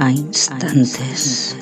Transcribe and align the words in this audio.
A 0.00 0.12
instantes. 0.12 1.56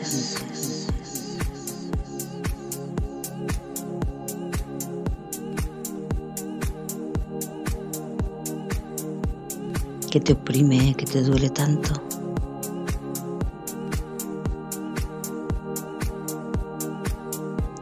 que 10.11 10.21
te 10.21 10.33
oprime, 10.33 10.95
que 10.97 11.05
te 11.05 11.23
duele 11.23 11.51
tanto. 11.51 11.93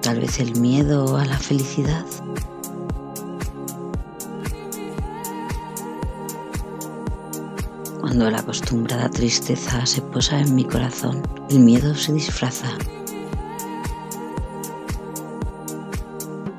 Tal 0.02 0.20
vez 0.20 0.40
el 0.40 0.58
miedo 0.60 1.16
a 1.16 1.24
la 1.26 1.38
felicidad. 1.38 2.04
Cuando 8.14 8.30
la 8.30 8.38
acostumbrada 8.38 9.08
tristeza 9.08 9.84
se 9.86 10.00
posa 10.00 10.38
en 10.38 10.54
mi 10.54 10.62
corazón, 10.64 11.20
el 11.50 11.58
miedo 11.58 11.96
se 11.96 12.12
disfraza 12.12 12.68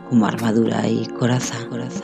como 0.10 0.26
armadura 0.26 0.86
y 0.86 1.08
coraza. 1.08 1.56
coraza, 1.70 2.04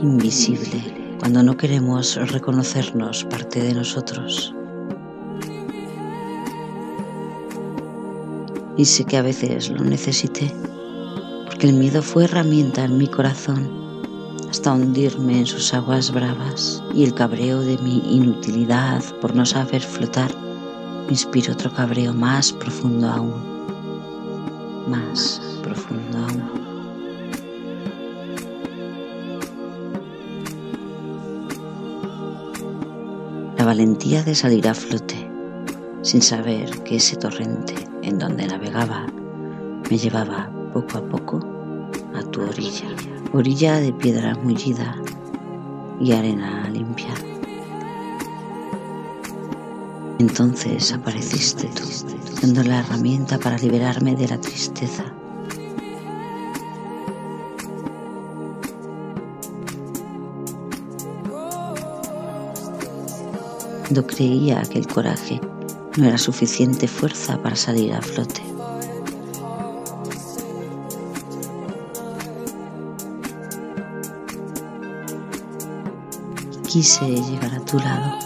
Invisible 0.00 1.16
cuando 1.18 1.42
no 1.42 1.56
queremos 1.56 2.14
reconocernos 2.30 3.24
parte 3.24 3.60
de 3.60 3.74
nosotros. 3.74 4.54
Y 8.76 8.84
sé 8.84 9.04
que 9.04 9.16
a 9.16 9.22
veces 9.22 9.68
lo 9.68 9.82
necesité, 9.82 10.54
porque 11.46 11.66
el 11.66 11.72
miedo 11.72 12.02
fue 12.02 12.26
herramienta 12.26 12.84
en 12.84 12.98
mi 12.98 13.08
corazón 13.08 13.85
hasta 14.50 14.72
hundirme 14.72 15.40
en 15.40 15.46
sus 15.46 15.74
aguas 15.74 16.12
bravas 16.12 16.82
y 16.94 17.04
el 17.04 17.14
cabreo 17.14 17.60
de 17.60 17.78
mi 17.78 17.98
inutilidad 17.98 19.02
por 19.20 19.34
no 19.34 19.44
saber 19.44 19.82
flotar 19.82 20.30
me 21.06 21.12
inspira 21.12 21.52
otro 21.52 21.72
cabreo 21.72 22.12
más 22.12 22.52
profundo 22.52 23.08
aún, 23.08 23.34
más 24.88 25.40
profundo 25.62 26.18
aún. 26.18 26.66
La 33.56 33.64
valentía 33.64 34.22
de 34.22 34.34
salir 34.34 34.68
a 34.68 34.74
flote 34.74 35.30
sin 36.02 36.22
saber 36.22 36.70
que 36.84 36.96
ese 36.96 37.16
torrente 37.16 37.74
en 38.02 38.18
donde 38.18 38.46
navegaba 38.46 39.06
me 39.90 39.98
llevaba 39.98 40.50
poco 40.72 40.98
a 40.98 41.08
poco 41.08 41.55
a 42.16 42.22
tu 42.30 42.40
orilla 42.42 42.88
orilla 43.32 43.80
de 43.80 43.92
piedra 43.92 44.34
mullida 44.36 44.96
y 46.00 46.12
arena 46.12 46.68
limpia. 46.70 47.14
Entonces 50.18 50.92
apareciste 50.92 51.68
tú, 51.68 51.84
dando 52.40 52.62
la 52.62 52.80
herramienta 52.80 53.38
para 53.38 53.58
liberarme 53.58 54.16
de 54.16 54.28
la 54.28 54.40
tristeza. 54.40 55.04
Cuando 63.82 64.06
creía 64.06 64.62
que 64.62 64.78
el 64.78 64.86
coraje 64.86 65.40
no 65.96 66.06
era 66.06 66.18
suficiente 66.18 66.88
fuerza 66.88 67.40
para 67.42 67.54
salir 67.54 67.92
a 67.92 68.00
flote. 68.02 68.45
Quise 76.66 77.06
llegar 77.06 77.54
a 77.54 77.64
tu 77.64 77.78
lado, 77.78 78.18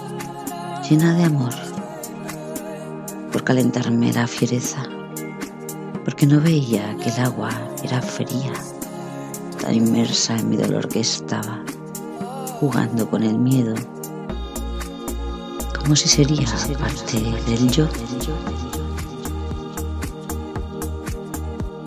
llena 0.89 1.15
de 1.15 1.25
amor, 1.25 1.53
por 3.31 3.45
calentarme 3.45 4.13
la 4.15 4.27
fiereza, 4.27 4.83
porque 6.05 6.27
no 6.27 6.41
veía 6.41 6.97
que 6.97 7.11
el 7.11 7.21
agua 7.21 7.51
era 7.83 8.01
fría, 8.01 8.53
tan 9.61 9.75
inmersa 9.75 10.37
en 10.39 10.49
mi 10.49 10.57
dolor 10.57 10.89
que 10.89 11.01
estaba, 11.01 11.63
jugando 12.59 13.09
con 13.11 13.23
el 13.23 13.39
miedo, 13.39 13.75
como 15.79 15.95
si 15.95 16.09
sería 16.09 16.49
parte 16.79 17.21
del 17.47 17.71
yo. 17.71 17.89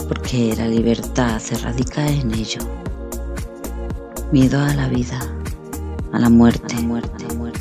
Porque 0.08 0.56
la 0.56 0.68
libertad 0.68 1.40
se 1.40 1.58
radica 1.58 2.08
en 2.08 2.32
ello. 2.34 2.62
Miedo 4.32 4.60
a 4.60 4.74
la 4.74 4.88
vida 4.88 5.33
a 6.14 6.20
la 6.20 6.30
muerte, 6.30 6.76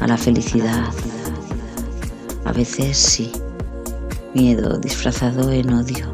a 0.00 0.06
la 0.06 0.16
felicidad. 0.16 0.84
A 2.44 2.52
veces 2.52 2.98
sí, 2.98 3.32
miedo 4.34 4.78
disfrazado 4.78 5.50
en 5.50 5.72
odio 5.72 6.12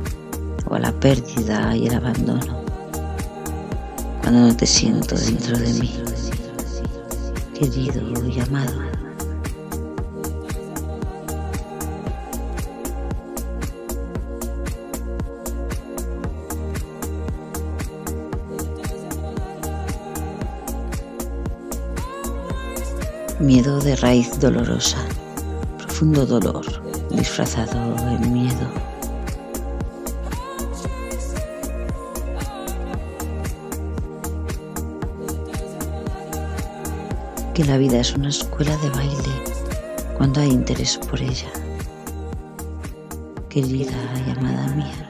o 0.67 0.75
a 0.75 0.79
la 0.79 0.93
pérdida 0.93 1.77
y 1.77 1.89
el 1.89 1.95
abandono. 1.95 2.63
Cuando 4.23 4.41
no 4.41 4.57
te 4.57 4.67
siento 4.67 5.17
dentro 5.17 5.59
de 5.59 5.75
mí, 5.75 6.01
querido 7.59 8.27
y 8.29 8.41
amado. 8.41 8.98
Miedo 23.49 23.81
de 23.81 23.97
raíz 23.97 24.39
dolorosa, 24.41 24.99
profundo 25.79 26.27
dolor 26.27 26.67
disfrazado 27.11 27.97
en 28.11 28.31
miedo. 28.31 28.69
Que 37.55 37.65
la 37.65 37.79
vida 37.79 38.01
es 38.01 38.15
una 38.15 38.29
escuela 38.29 38.77
de 38.83 38.91
baile 38.91 39.35
cuando 40.19 40.43
hay 40.43 40.51
interés 40.51 40.99
por 40.99 41.19
ella. 41.23 41.51
Querida 43.49 43.97
y 44.27 44.31
amada 44.31 44.67
mía. 44.77 45.08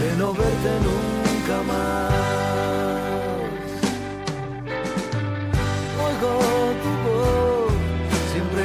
De 0.00 0.16
no 0.16 0.32
verte 0.32 0.72
nunca 0.86 1.56
más. 1.70 2.12
Oigo 6.06 6.32
tu 6.82 6.92
voz 7.06 7.72
siempre 8.32 8.62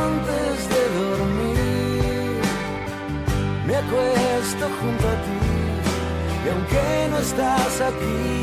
antes 0.00 0.56
de 0.72 0.82
dormir, 0.98 2.40
me 3.66 3.74
acuesto 3.76 4.64
junto 4.80 5.04
a 5.14 5.16
ti 5.26 5.48
y 6.44 6.48
aunque 6.52 6.86
no 7.10 7.18
estás 7.18 7.80
aquí, 7.90 8.42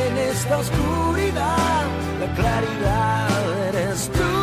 en 0.00 0.18
esta 0.32 0.58
oscuridad, 0.58 1.84
la 2.20 2.28
claridad 2.34 3.40
eres 3.68 4.10
tú. 4.12 4.35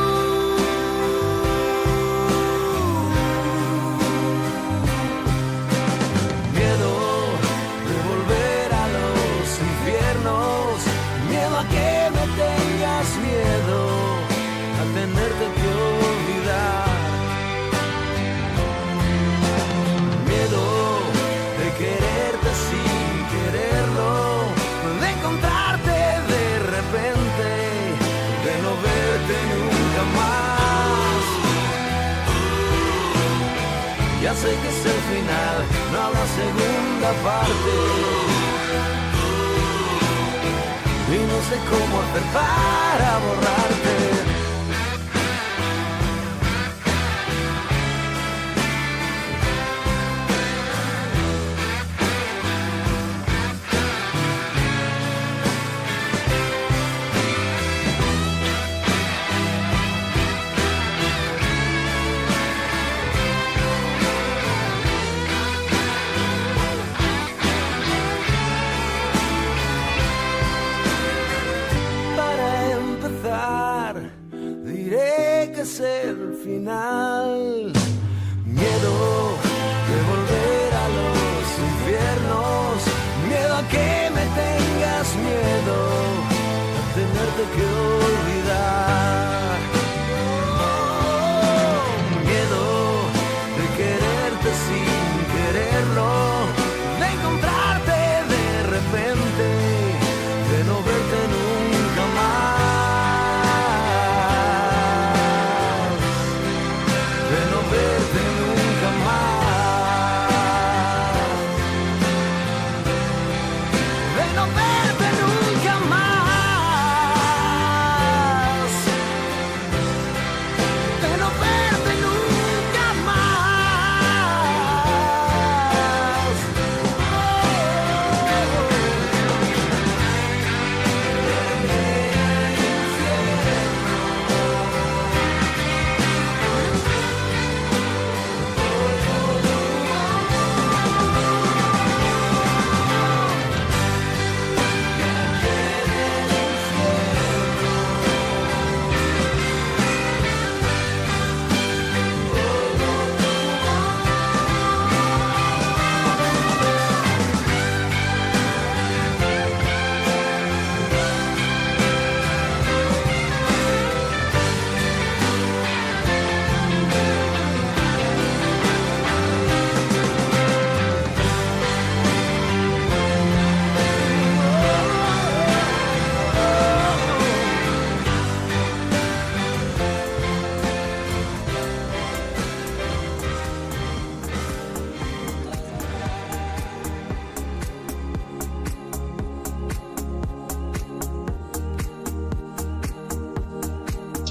Y 41.10 41.15
no 41.15 41.38
sé 41.48 41.57
cómo 41.69 42.01
hacer 42.01 42.24
para 42.33 43.19
borrarte. 43.19 43.62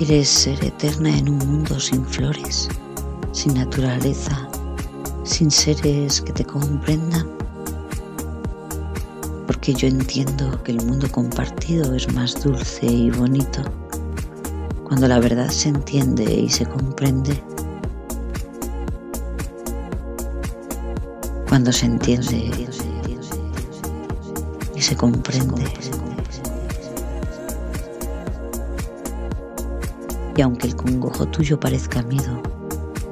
¿Quieres 0.05 0.31
ser 0.31 0.65
eterna 0.65 1.17
en 1.17 1.29
un 1.29 1.39
mundo 1.39 1.79
sin 1.79 2.05
flores, 2.05 2.69
sin 3.31 3.55
naturaleza, 3.55 4.49
sin 5.23 5.49
seres 5.49 6.21
que 6.21 6.33
te 6.33 6.45
comprendan? 6.45 7.31
Porque 9.47 9.73
yo 9.73 9.87
entiendo 9.87 10.61
que 10.65 10.73
el 10.73 10.85
mundo 10.85 11.09
compartido 11.09 11.95
es 11.95 12.13
más 12.15 12.43
dulce 12.43 12.85
y 12.85 13.11
bonito 13.11 13.63
cuando 14.83 15.07
la 15.07 15.21
verdad 15.21 15.49
se 15.51 15.69
entiende 15.69 16.25
y 16.25 16.51
se 16.51 16.67
comprende. 16.67 17.41
Cuando 21.49 21.71
se 21.71 21.87
entiende 21.87 22.51
y 24.75 24.81
se 24.83 24.97
comprende. 24.97 25.63
Y 30.37 30.41
aunque 30.41 30.69
el 30.69 30.77
congojo 30.77 31.27
tuyo 31.27 31.61
parezca 31.61 32.03
miedo, 32.03 32.43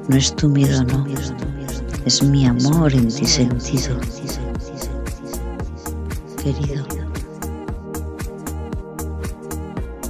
no 0.07 0.15
es 0.15 0.35
tu 0.35 0.49
miedo, 0.49 0.83
no, 0.83 1.05
es 2.05 2.23
mi 2.23 2.45
amor 2.47 2.93
en 2.93 3.07
ti 3.09 3.25
sentido, 3.25 3.99
querido, 6.43 6.83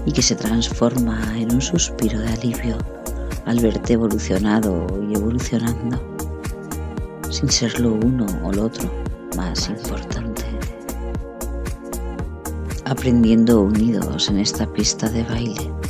y 0.05 0.11
que 0.13 0.21
se 0.21 0.35
transforma 0.35 1.37
en 1.37 1.53
un 1.53 1.61
suspiro 1.61 2.17
de 2.19 2.29
alivio 2.29 2.77
al 3.45 3.59
verte 3.59 3.93
evolucionado 3.93 4.87
y 5.09 5.15
evolucionando, 5.15 6.01
sin 7.29 7.49
ser 7.49 7.77
lo 7.79 7.91
uno 7.93 8.25
o 8.43 8.53
lo 8.53 8.65
otro 8.65 8.89
más 9.35 9.67
importante, 9.67 10.45
aprendiendo 12.85 13.61
unidos 13.61 14.29
en 14.29 14.39
esta 14.39 14.65
pista 14.71 15.09
de 15.09 15.23
baile. 15.23 15.80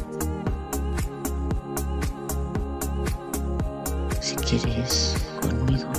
si 4.31 4.37
quieres 4.37 5.15
conmigo, 5.41 5.91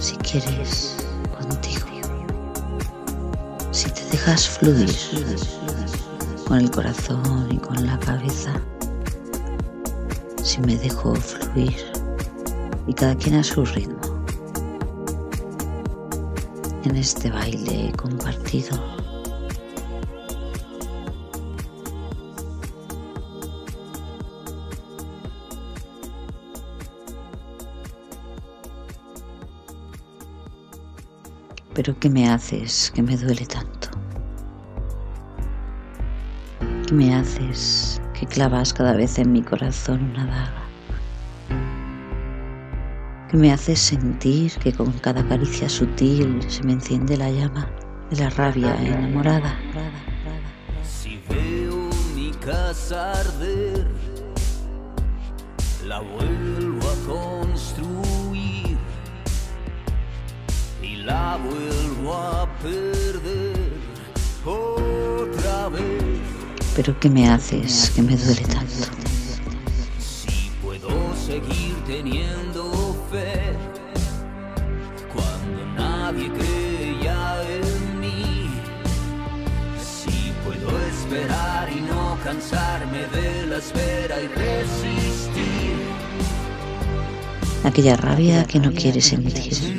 si 0.00 0.16
quieres 0.16 0.96
contigo, 1.38 1.86
si 3.70 3.88
te 3.90 4.04
dejas 4.06 4.48
fluir 4.48 4.90
con 6.48 6.58
el 6.58 6.70
corazón 6.72 7.48
y 7.52 7.56
con 7.58 7.86
la 7.86 7.96
cabeza, 8.00 8.60
si 10.42 10.60
me 10.62 10.76
dejo 10.76 11.14
fluir 11.14 11.76
y 12.88 12.92
cada 12.92 13.14
quien 13.14 13.36
a 13.36 13.44
su 13.44 13.64
ritmo 13.64 14.00
en 16.82 16.96
este 16.96 17.30
baile 17.30 17.92
compartido. 17.96 18.99
Pero 31.90 31.98
¿qué 31.98 32.08
me 32.08 32.30
haces 32.30 32.92
que 32.94 33.02
me 33.02 33.16
duele 33.16 33.44
tanto? 33.46 33.88
¿Qué 36.86 36.94
me 36.94 37.12
haces 37.16 38.00
que 38.14 38.26
clavas 38.26 38.72
cada 38.72 38.92
vez 38.92 39.18
en 39.18 39.32
mi 39.32 39.42
corazón 39.42 40.12
una 40.12 40.24
daga? 40.24 40.62
¿Qué 43.28 43.36
me 43.36 43.52
haces 43.52 43.80
sentir 43.80 44.52
que 44.62 44.72
con 44.72 44.92
cada 45.00 45.26
caricia 45.26 45.68
sutil 45.68 46.40
se 46.48 46.62
me 46.62 46.74
enciende 46.74 47.16
la 47.16 47.28
llama 47.28 47.68
de 48.08 48.18
la 48.18 48.30
rabia 48.30 48.76
enamorada? 48.80 49.58
Si 50.84 51.20
veo 51.28 51.90
mi 52.14 52.30
casa 52.34 53.14
arder, 53.14 53.88
la 55.88 55.98
vuelvo 55.98 56.59
vuelvo 61.48 62.14
a 62.14 62.48
perder 62.62 63.72
otra 64.44 65.68
vez. 65.68 66.02
Pero 66.76 66.98
¿qué 67.00 67.10
me 67.10 67.28
haces 67.28 67.90
que 67.94 68.02
me 68.02 68.16
duele 68.16 68.42
tanto? 68.42 68.86
Si 69.98 70.50
puedo 70.62 71.14
seguir 71.16 71.74
teniendo 71.86 72.96
fe 73.10 73.54
cuando 75.12 75.66
nadie 75.76 76.30
creía 76.32 77.42
en 77.42 78.00
mí. 78.00 78.50
Si 79.78 80.32
puedo 80.44 80.70
esperar 80.86 81.68
y 81.70 81.80
no 81.80 82.16
cansarme 82.24 83.06
de 83.08 83.46
la 83.46 83.58
espera 83.58 84.20
y 84.20 84.28
resistir. 84.28 85.40
Aquella 87.64 87.96
rabia 87.96 88.44
que 88.44 88.58
no 88.58 88.72
quieres 88.72 89.06
sentir. 89.06 89.69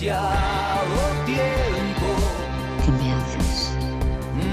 Demasiado 0.00 1.26
tiempo. 1.26 2.06
¿Qué 2.84 2.90
me 2.92 3.12
haces 3.12 3.70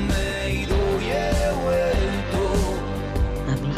Me 0.08 0.48
he 0.48 0.56
ido 0.62 0.76
y 1.00 1.10
he 1.12 1.52
vuelto 1.64 2.42
a 3.48 3.56
mí? 3.62 3.74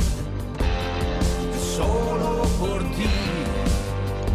solo 1.76 2.44
por 2.60 2.80
ti. 2.96 3.10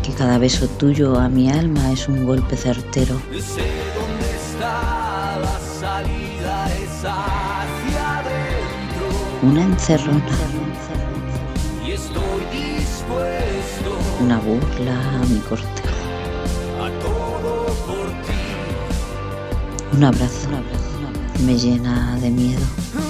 Que 0.02 0.12
cada 0.12 0.38
beso 0.38 0.68
tuyo 0.68 1.18
a 1.18 1.28
mi 1.28 1.50
alma 1.50 1.90
es 1.92 2.08
un 2.08 2.26
golpe 2.26 2.56
certero. 2.56 3.20
Sé 3.30 3.66
dónde 3.96 4.30
está 4.36 5.38
la 5.40 5.58
salida, 5.80 6.66
es 6.74 6.98
hacia 6.98 8.18
adentro. 8.18 9.06
Una 9.42 9.64
encerrona, 9.64 10.24
Y 11.86 11.92
estoy 11.92 12.44
dispuesto 12.52 13.98
una 14.20 14.38
burla 14.38 15.20
a 15.22 15.26
mi 15.26 15.38
cortejo. 15.40 15.81
Un 19.92 20.04
abrazo 20.04 20.48
que 21.36 21.42
me 21.42 21.58
llena 21.58 22.16
de 22.20 22.30
miedo. 22.30 23.01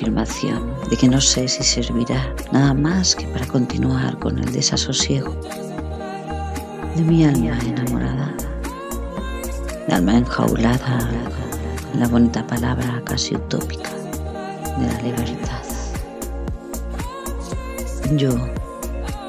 De 0.00 0.96
que 0.96 1.08
no 1.08 1.20
sé 1.20 1.46
si 1.46 1.62
servirá 1.62 2.34
nada 2.52 2.72
más 2.72 3.14
que 3.14 3.26
para 3.26 3.46
continuar 3.46 4.18
con 4.18 4.38
el 4.38 4.50
desasosiego 4.50 5.36
de 6.96 7.02
mi 7.02 7.26
alma 7.26 7.58
enamorada, 7.66 8.34
de 9.86 9.94
alma 9.94 10.16
enjaulada 10.16 11.10
en 11.92 12.00
la 12.00 12.08
bonita 12.08 12.46
palabra 12.46 13.02
casi 13.04 13.36
utópica 13.36 13.90
de 14.78 14.86
la 14.86 15.02
libertad. 15.02 15.64
Yo, 18.16 18.30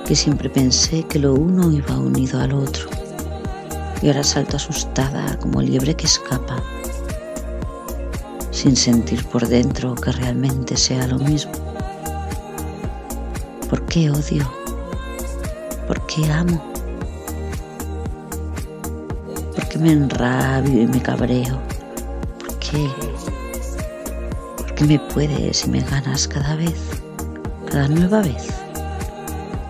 que 0.05 0.15
siempre 0.15 0.49
pensé 0.49 1.03
que 1.03 1.19
lo 1.19 1.33
uno 1.33 1.69
iba 1.69 1.99
unido 1.99 2.39
al 2.39 2.53
otro, 2.53 2.87
y 4.01 4.07
ahora 4.07 4.23
salto 4.23 4.55
asustada 4.55 5.37
como 5.37 5.61
liebre 5.61 5.95
que 5.95 6.05
escapa 6.05 6.63
sin 8.62 8.75
sentir 8.75 9.25
por 9.25 9.48
dentro 9.48 9.96
que 9.96 10.12
realmente 10.12 10.77
sea 10.77 11.08
lo 11.08 11.18
mismo. 11.18 11.51
¿Por 13.68 13.84
qué 13.88 14.12
odio? 14.12 14.48
¿Por 15.88 16.06
qué 16.06 16.32
amo? 16.32 16.62
¿Por 19.56 19.68
qué 19.68 19.80
me 19.80 19.94
enrabio 19.94 20.84
y 20.84 20.86
me 20.86 21.01
cabreo? 21.01 21.60
¿Por 22.38 22.56
qué? 22.60 22.88
¿Por 24.58 24.75
qué 24.75 24.84
me 24.86 25.00
puedes 25.12 25.65
y 25.65 25.70
me 25.72 25.82
ganas 25.82 26.27
cada 26.27 26.56
vez? 26.56 26.80
Cada 27.65 27.88
nueva 27.88 28.22
vez 28.22 28.46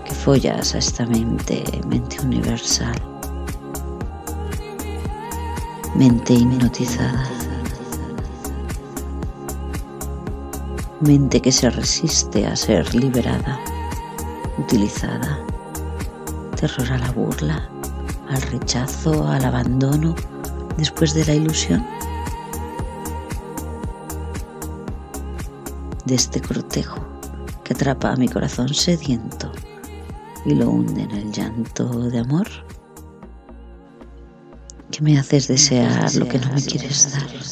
que 0.04 0.14
follas 0.14 0.76
a 0.76 0.80
esta 0.80 1.06
mente, 1.06 1.64
mente 1.88 2.20
universal, 2.20 3.02
mente 5.96 6.34
hipnotizada. 6.34 7.41
Mente 11.02 11.42
que 11.42 11.52
se 11.52 11.70
resiste 11.70 12.46
a 12.46 12.56
ser 12.56 12.94
liberada, 12.94 13.60
utilizada, 14.58 15.40
terror 16.56 16.92
a 16.92 16.98
la 17.00 17.12
burla, 17.12 17.70
al 18.30 18.42
rechazo, 18.44 19.28
al 19.28 19.44
abandono, 19.46 20.16
después 20.78 21.14
de 21.14 21.26
la 21.26 21.34
ilusión. 21.34 21.86
De 26.06 26.16
este 26.16 26.42
cortejo 26.42 27.00
que 27.64 27.74
atrapa 27.74 28.12
a 28.12 28.16
mi 28.16 28.28
corazón 28.28 28.74
sediento 28.74 29.52
y 30.46 30.56
lo 30.56 30.70
hunde 30.70 31.04
en 31.04 31.12
el 31.12 31.32
llanto 31.32 32.10
de 32.10 32.20
amor. 32.20 32.48
que 34.92 35.02
me 35.02 35.18
haces 35.18 35.48
desear 35.48 36.14
lo 36.16 36.28
que 36.28 36.38
no 36.38 36.52
me 36.54 36.62
quieres 36.62 37.14
dar. 37.14 37.51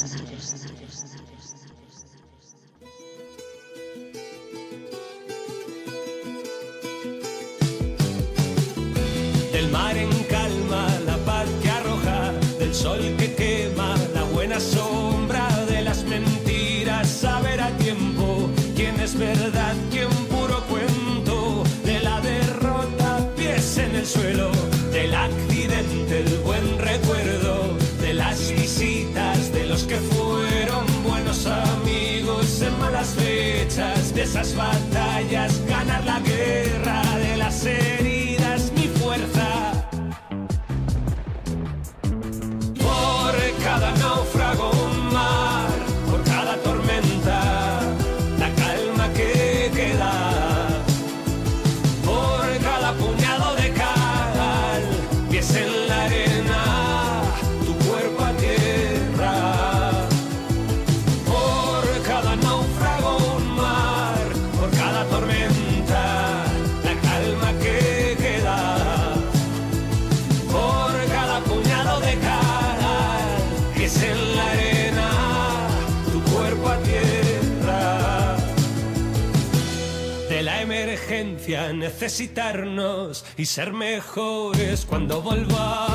Del 24.91 25.13
accidente, 25.13 26.19
el 26.21 26.39
buen 26.39 26.79
recuerdo, 26.79 27.77
de 28.01 28.15
las 28.15 28.51
visitas, 28.51 29.53
de 29.53 29.67
los 29.67 29.83
que 29.83 29.97
fueron 29.97 30.83
buenos 31.03 31.45
amigos 31.45 32.59
en 32.61 32.79
malas 32.79 33.09
fechas, 33.09 34.15
de 34.15 34.23
esas 34.23 34.55
batallas 34.55 35.53
necesitarnos 81.57 83.25
y 83.37 83.45
ser 83.45 83.73
mejores 83.73 84.85
cuando 84.85 85.21
volvamos 85.21 85.88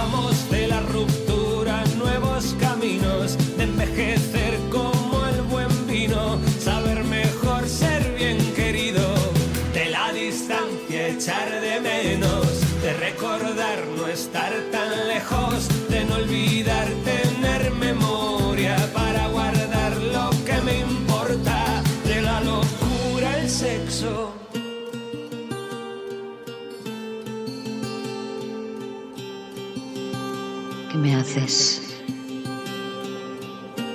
haces 31.14 31.82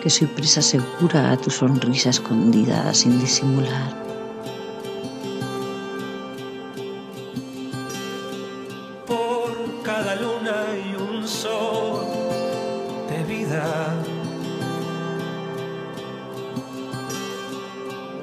que 0.01 0.09
soy 0.09 0.27
presa 0.27 0.61
segura 0.61 1.31
a 1.31 1.37
tu 1.37 1.49
sonrisa 1.49 2.09
escondida 2.09 2.93
sin 2.93 3.19
disimular. 3.19 3.99
por 9.05 9.83
cada 9.83 10.15
luna 10.15 10.57
y 10.85 10.95
un 10.95 11.27
sol 11.27 12.05
de 13.09 13.23
vida. 13.23 13.65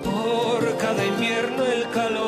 Por 0.04 0.76
cada 0.78 1.04
invierno 1.04 1.64
el 1.64 1.90
calor 1.90 2.25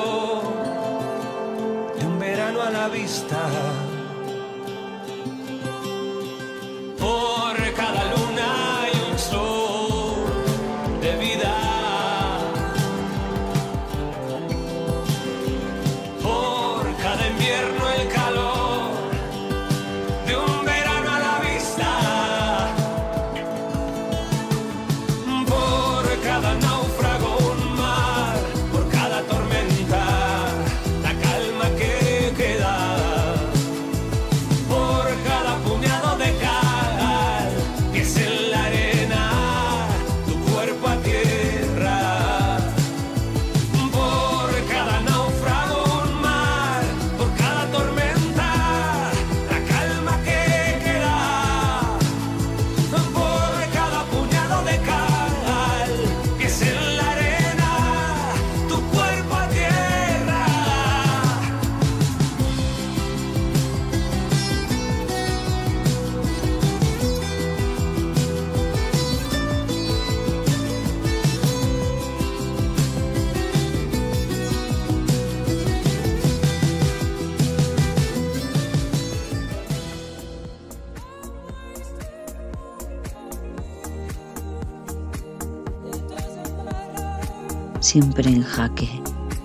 siempre 87.89 88.29
en 88.29 88.43
jaque, 88.43 89.03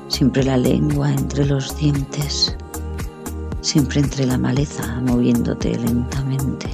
siempre 0.09 0.43
la 0.43 0.57
lengua 0.57 1.09
entre 1.09 1.45
los 1.45 1.77
dientes, 1.77 2.53
siempre 3.61 4.01
entre 4.01 4.25
la 4.25 4.37
maleza 4.37 4.99
moviéndote 4.99 5.77
lentamente, 5.77 6.67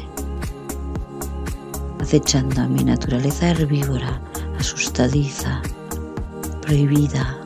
acechando 2.00 2.64
a 2.64 2.68
mi 2.68 2.84
naturaleza 2.84 3.52
herbívora, 3.52 4.20
asustadiza, 4.58 5.62
prohibida 6.64 7.38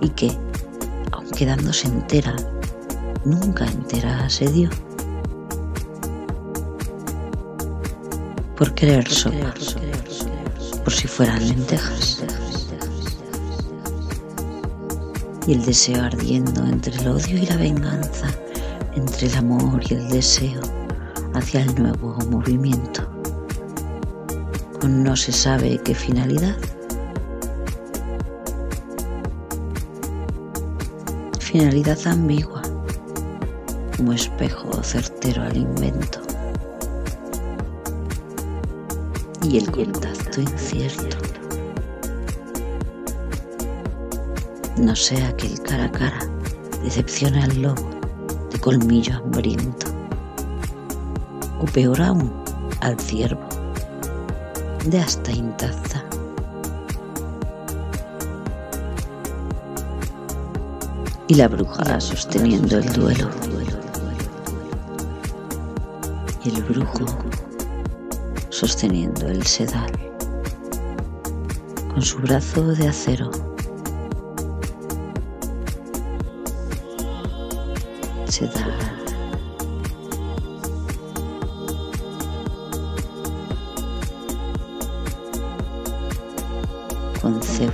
y 0.00 0.08
que, 0.08 0.36
aun 1.12 1.30
quedándose 1.30 1.86
entera, 1.86 2.34
nunca 3.24 3.64
entera 3.66 4.24
asedió. 4.24 4.70
Por 8.56 8.74
querer 8.74 9.08
sopa, 9.08 9.54
por 10.82 10.92
si 10.92 11.06
fueran 11.06 11.46
lentejas. 11.46 12.15
Y 15.46 15.52
el 15.52 15.64
deseo 15.64 16.02
ardiendo 16.02 16.64
entre 16.66 16.96
el 16.96 17.08
odio 17.08 17.38
y 17.38 17.46
la 17.46 17.56
venganza, 17.56 18.28
entre 18.94 19.28
el 19.28 19.36
amor 19.36 19.80
y 19.88 19.94
el 19.94 20.08
deseo 20.08 20.60
hacia 21.34 21.62
el 21.62 21.74
nuevo 21.80 22.16
movimiento, 22.30 23.08
con 24.80 25.04
no 25.04 25.14
se 25.14 25.32
sabe 25.32 25.80
qué 25.84 25.94
finalidad. 25.94 26.56
Finalidad 31.38 31.98
ambigua, 32.06 32.62
como 33.96 34.12
espejo 34.12 34.82
certero 34.82 35.42
al 35.42 35.56
invento. 35.56 36.20
Y 39.42 39.58
el 39.58 39.70
contacto 39.70 40.40
incierto. 40.40 41.45
No 44.76 44.94
sea 44.94 45.34
que 45.36 45.46
el 45.46 45.60
cara 45.62 45.86
a 45.86 45.92
cara 45.92 46.18
decepcione 46.82 47.42
al 47.42 47.62
lobo 47.62 47.90
de 48.52 48.58
colmillo 48.60 49.16
hambriento, 49.16 49.86
o 51.60 51.64
peor 51.64 52.00
aún, 52.02 52.32
al 52.80 52.98
ciervo 53.00 53.48
de 54.84 55.00
hasta 55.00 55.32
intacta. 55.32 56.04
Y 61.28 61.34
la 61.34 61.48
bruja 61.48 62.00
sosteniendo 62.00 62.78
el 62.78 62.92
duelo. 62.92 63.28
Y 66.44 66.50
el 66.50 66.62
brujo 66.62 67.04
sosteniendo 68.50 69.26
el 69.26 69.44
sedal 69.44 69.90
con 71.92 72.02
su 72.02 72.18
brazo 72.18 72.62
de 72.74 72.86
acero. 72.86 73.45
ciudad. 78.36 78.66
Concebo. 87.22 87.72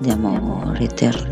De 0.00 0.12
amor 0.12 0.82
eterno. 0.82 1.31